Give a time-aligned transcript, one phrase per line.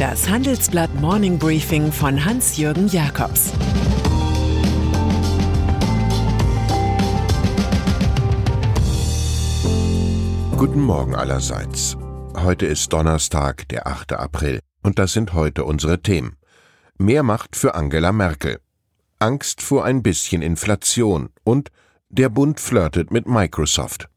[0.00, 3.52] Das Handelsblatt Morning Briefing von Hans-Jürgen Jakobs
[10.56, 11.98] Guten Morgen allerseits.
[12.34, 14.14] Heute ist Donnerstag, der 8.
[14.14, 16.38] April, und das sind heute unsere Themen.
[16.96, 18.58] Mehr Macht für Angela Merkel.
[19.18, 21.68] Angst vor ein bisschen Inflation und
[22.08, 24.08] der Bund flirtet mit Microsoft.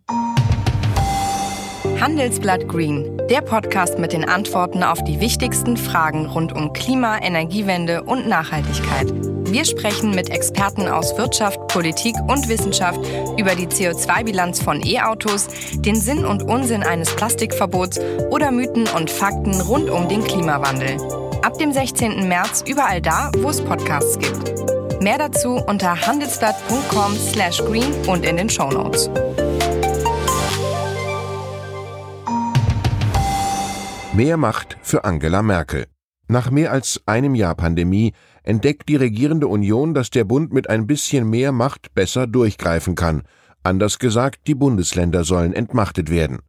[2.03, 8.03] Handelsblatt Green, der Podcast mit den Antworten auf die wichtigsten Fragen rund um Klima, Energiewende
[8.03, 9.07] und Nachhaltigkeit.
[9.49, 12.99] Wir sprechen mit Experten aus Wirtschaft, Politik und Wissenschaft
[13.37, 19.61] über die CO2-Bilanz von E-Autos, den Sinn und Unsinn eines Plastikverbots oder Mythen und Fakten
[19.61, 20.97] rund um den Klimawandel.
[21.41, 22.27] Ab dem 16.
[22.27, 25.01] März überall da, wo es Podcasts gibt.
[25.01, 29.09] Mehr dazu unter handelsblatt.com/green und in den Shownotes.
[34.15, 35.87] Mehr Macht für Angela Merkel.
[36.27, 40.85] Nach mehr als einem Jahr Pandemie entdeckt die regierende Union, dass der Bund mit ein
[40.85, 43.23] bisschen mehr Macht besser durchgreifen kann.
[43.63, 46.41] Anders gesagt, die Bundesländer sollen entmachtet werden.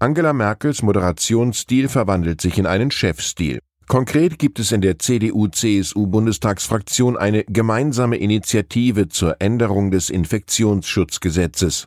[0.00, 3.60] Angela Merkels Moderationsstil verwandelt sich in einen Chefstil.
[3.86, 11.86] Konkret gibt es in der CDU-CSU-Bundestagsfraktion eine gemeinsame Initiative zur Änderung des Infektionsschutzgesetzes.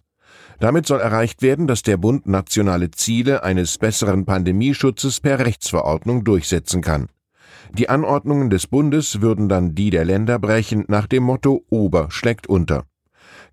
[0.59, 6.81] Damit soll erreicht werden, dass der Bund nationale Ziele eines besseren Pandemieschutzes per Rechtsverordnung durchsetzen
[6.81, 7.07] kann.
[7.73, 12.47] Die Anordnungen des Bundes würden dann die der Länder brechen nach dem Motto Ober schlägt
[12.47, 12.83] unter.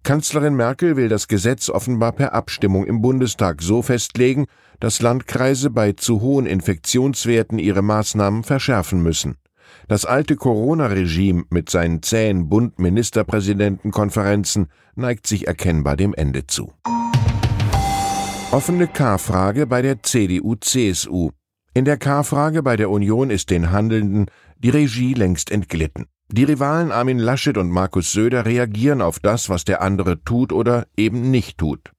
[0.03, 4.47] Kanzlerin Merkel will das Gesetz offenbar per Abstimmung im Bundestag so festlegen,
[4.81, 9.37] dass Landkreise bei zu hohen Infektionswerten ihre Maßnahmen verschärfen müssen.
[9.89, 16.73] Das alte Corona-Regime mit seinen zähen Bund-Ministerpräsidentenkonferenzen neigt sich erkennbar dem Ende zu.
[18.53, 21.31] Offene K-Frage bei der CDU-CSU.
[21.75, 24.27] In der K-Frage bei der Union ist den Handelnden
[24.59, 26.07] die Regie längst entglitten.
[26.29, 30.87] Die Rivalen Armin Laschet und Markus Söder reagieren auf das, was der andere tut oder
[30.97, 31.93] eben nicht tut.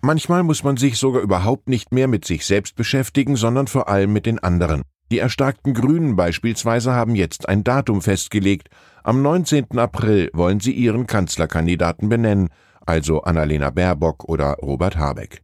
[0.00, 4.12] Manchmal muss man sich sogar überhaupt nicht mehr mit sich selbst beschäftigen, sondern vor allem
[4.12, 4.82] mit den anderen.
[5.10, 8.68] Die erstarkten Grünen beispielsweise haben jetzt ein Datum festgelegt.
[9.02, 9.78] Am 19.
[9.78, 12.50] April wollen sie ihren Kanzlerkandidaten benennen,
[12.84, 15.42] also Annalena Baerbock oder Robert Habeck.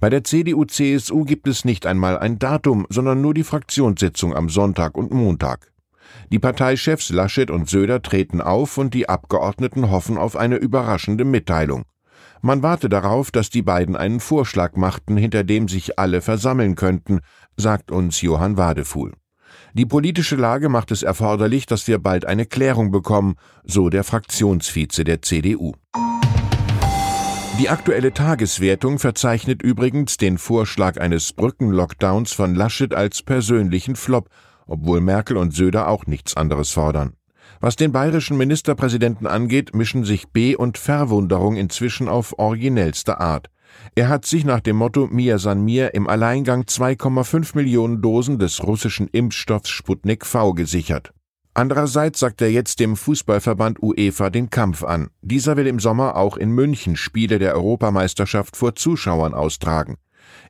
[0.00, 4.96] Bei der CDU-CSU gibt es nicht einmal ein Datum, sondern nur die Fraktionssitzung am Sonntag
[4.96, 5.72] und Montag.
[6.32, 11.84] Die Parteichefs Laschet und Söder treten auf und die Abgeordneten hoffen auf eine überraschende Mitteilung.
[12.42, 17.20] Man warte darauf, dass die beiden einen Vorschlag machten, hinter dem sich alle versammeln könnten,
[17.56, 19.12] sagt uns Johann Wadefuhl.
[19.74, 25.04] Die politische Lage macht es erforderlich, dass wir bald eine Klärung bekommen, so der Fraktionsvize
[25.04, 25.74] der CDU.
[27.58, 34.28] Die aktuelle Tageswertung verzeichnet übrigens den Vorschlag eines Brückenlockdowns von Laschet als persönlichen Flop,
[34.66, 37.14] obwohl Merkel und Söder auch nichts anderes fordern.
[37.60, 43.48] Was den bayerischen Ministerpräsidenten angeht, mischen sich B und Verwunderung inzwischen auf originellste Art.
[43.94, 48.62] Er hat sich nach dem Motto Mir san mir im Alleingang 2,5 Millionen Dosen des
[48.62, 51.12] russischen Impfstoffs Sputnik V gesichert.
[51.54, 55.08] Andererseits sagt er jetzt dem Fußballverband UEFA den Kampf an.
[55.22, 59.96] Dieser will im Sommer auch in München Spiele der Europameisterschaft vor Zuschauern austragen.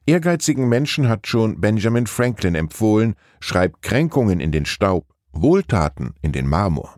[0.07, 6.49] Ehrgeizigen Menschen hat schon Benjamin Franklin empfohlen, schreibt Kränkungen in den Staub, Wohltaten in den
[6.49, 6.97] Marmor.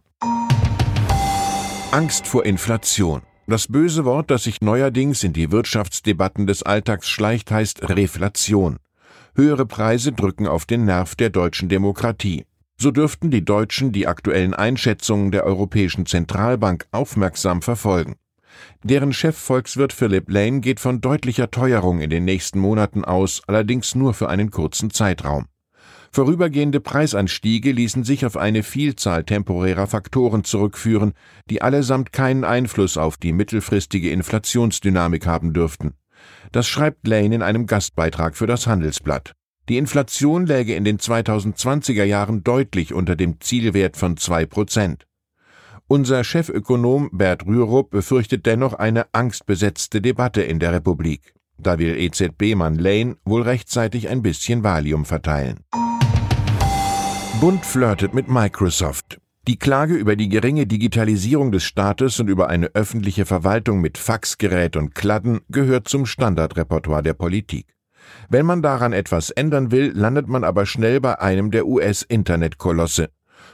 [1.91, 3.23] Angst vor Inflation.
[3.51, 8.77] Das böse Wort, das sich neuerdings in die Wirtschaftsdebatten des Alltags schleicht, heißt Reflation.
[9.35, 12.45] Höhere Preise drücken auf den Nerv der deutschen Demokratie.
[12.79, 18.17] So dürften die Deutschen die aktuellen Einschätzungen der Europäischen Zentralbank aufmerksam verfolgen.
[18.83, 24.13] Deren Chefvolkswirt Philip Lane geht von deutlicher Teuerung in den nächsten Monaten aus, allerdings nur
[24.13, 25.47] für einen kurzen Zeitraum.
[26.11, 31.13] Vorübergehende Preisanstiege ließen sich auf eine Vielzahl temporärer Faktoren zurückführen,
[31.51, 35.95] die allesamt keinen Einfluss auf die mittelfristige Inflationsdynamik haben dürften.
[36.53, 39.35] Das schreibt Lane in einem Gastbeitrag für das Handelsblatt.
[39.69, 45.07] Die Inflation läge in den 2020er Jahren deutlich unter dem Zielwert von zwei Prozent.
[45.89, 51.35] Unser Chefökonom Bert Rürup befürchtet dennoch eine angstbesetzte Debatte in der Republik.
[51.59, 55.61] Da will EZB-Mann Lane wohl rechtzeitig ein bisschen Valium verteilen.
[57.41, 59.21] Bund flirtet mit Microsoft.
[59.47, 64.77] Die Klage über die geringe Digitalisierung des Staates und über eine öffentliche Verwaltung mit Faxgerät
[64.77, 67.77] und Kladden gehört zum Standardrepertoire der Politik.
[68.29, 73.11] Wenn man daran etwas ändern will, landet man aber schnell bei einem der US-Internetkolosse.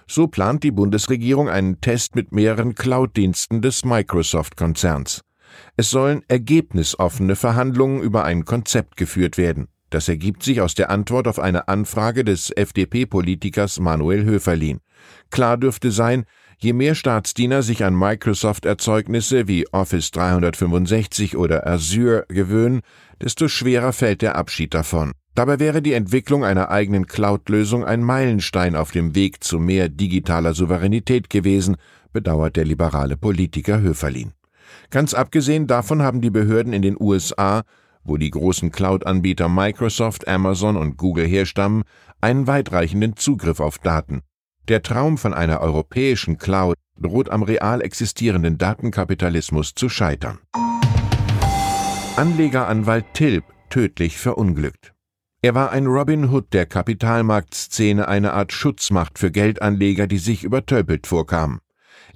[0.06, 5.20] So plant die Bundesregierung einen Test mit mehreren Cloud-Diensten des Microsoft-Konzerns.
[5.76, 9.68] Es sollen ergebnisoffene Verhandlungen über ein Konzept geführt werden.
[9.94, 14.80] Das ergibt sich aus der Antwort auf eine Anfrage des FDP-Politikers Manuel Höferlin.
[15.30, 16.24] Klar dürfte sein,
[16.58, 22.80] je mehr Staatsdiener sich an Microsoft-Erzeugnisse wie Office 365 oder Azure gewöhnen,
[23.22, 25.12] desto schwerer fällt der Abschied davon.
[25.36, 30.54] Dabei wäre die Entwicklung einer eigenen Cloud-Lösung ein Meilenstein auf dem Weg zu mehr digitaler
[30.54, 31.76] Souveränität gewesen,
[32.12, 34.32] bedauert der liberale Politiker Höferlin.
[34.90, 37.62] Ganz abgesehen davon haben die Behörden in den USA,
[38.04, 41.84] wo die großen Cloud-Anbieter Microsoft, Amazon und Google herstammen,
[42.20, 44.22] einen weitreichenden Zugriff auf Daten.
[44.68, 50.38] Der Traum von einer europäischen Cloud droht am real existierenden Datenkapitalismus zu scheitern.
[52.16, 54.94] Anlegeranwalt Tilp tödlich verunglückt.
[55.42, 61.06] Er war ein Robin Hood der Kapitalmarktszene, eine Art Schutzmacht für Geldanleger, die sich übertölpelt
[61.06, 61.58] vorkamen.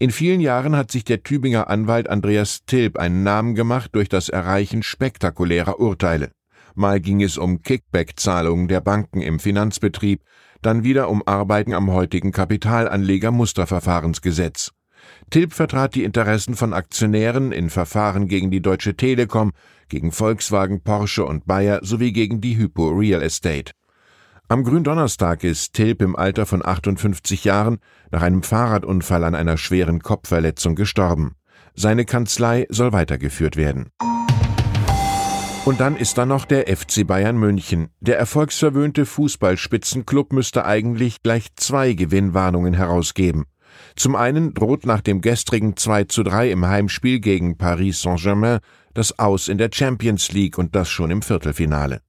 [0.00, 4.28] In vielen Jahren hat sich der Tübinger Anwalt Andreas Tilp einen Namen gemacht durch das
[4.28, 6.30] Erreichen spektakulärer Urteile.
[6.76, 10.22] Mal ging es um Kickback-Zahlungen der Banken im Finanzbetrieb,
[10.62, 14.70] dann wieder um Arbeiten am heutigen Kapitalanleger-Musterverfahrensgesetz.
[15.30, 19.50] Tilp vertrat die Interessen von Aktionären in Verfahren gegen die Deutsche Telekom,
[19.88, 23.72] gegen Volkswagen, Porsche und Bayer sowie gegen die Hypo Real Estate.
[24.50, 27.80] Am Gründonnerstag ist Tilp im Alter von 58 Jahren
[28.10, 31.34] nach einem Fahrradunfall an einer schweren Kopfverletzung gestorben.
[31.74, 33.90] Seine Kanzlei soll weitergeführt werden.
[35.66, 37.90] Und dann ist da noch der FC Bayern München.
[38.00, 43.44] Der erfolgsverwöhnte Fußballspitzenclub müsste eigentlich gleich zwei Gewinnwarnungen herausgeben.
[43.96, 48.60] Zum einen droht nach dem gestrigen 2 zu 3 im Heimspiel gegen Paris Saint-Germain
[48.94, 52.00] das Aus in der Champions League und das schon im Viertelfinale.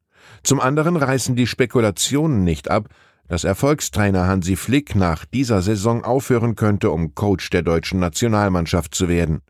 [0.43, 2.89] Zum anderen reißen die Spekulationen nicht ab,
[3.27, 9.07] dass Erfolgstrainer Hansi Flick nach dieser Saison aufhören könnte, um Coach der deutschen Nationalmannschaft zu
[9.07, 9.41] werden.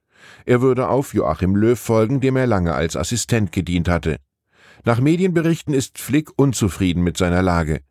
[0.45, 4.17] Er würde auf Joachim Löw folgen, dem er lange als Assistent gedient hatte.
[4.83, 7.81] Nach Medienberichten ist Flick unzufrieden mit seiner Lage.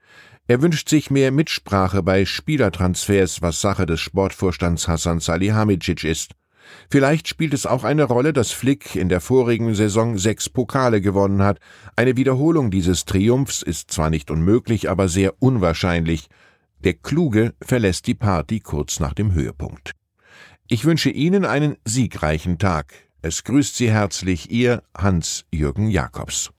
[0.46, 6.32] Er wünscht sich mehr Mitsprache bei Spielertransfers, was Sache des Sportvorstands Hassan Salihamidzic ist.
[6.90, 11.42] Vielleicht spielt es auch eine Rolle, dass Flick in der vorigen Saison sechs Pokale gewonnen
[11.42, 11.58] hat.
[11.96, 16.28] Eine Wiederholung dieses Triumphs ist zwar nicht unmöglich, aber sehr unwahrscheinlich.
[16.84, 19.92] Der Kluge verlässt die Party kurz nach dem Höhepunkt.
[20.68, 22.92] Ich wünsche Ihnen einen siegreichen Tag.
[23.22, 26.50] Es grüßt Sie herzlich Ihr Hans-Jürgen Jakobs.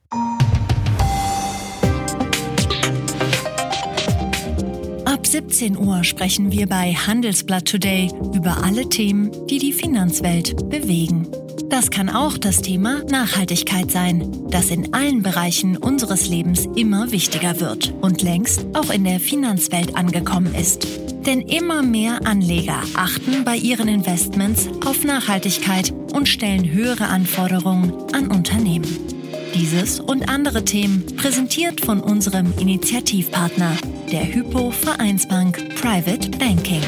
[5.31, 11.27] 17 Uhr sprechen wir bei Handelsblatt Today über alle Themen, die die Finanzwelt bewegen.
[11.69, 17.59] Das kann auch das Thema Nachhaltigkeit sein, das in allen Bereichen unseres Lebens immer wichtiger
[17.59, 20.87] wird und längst auch in der Finanzwelt angekommen ist.
[21.27, 28.31] Denn immer mehr Anleger achten bei ihren Investments auf Nachhaltigkeit und stellen höhere Anforderungen an
[28.31, 29.18] Unternehmen.
[29.53, 33.75] Dieses und andere Themen präsentiert von unserem Initiativpartner,
[34.11, 36.81] der Hypo Vereinsbank Private Banking.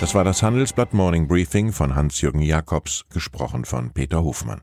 [0.00, 4.60] Das war das Handelsblatt Morning Briefing von Hans-Jürgen Jakobs, gesprochen von Peter Hofmann.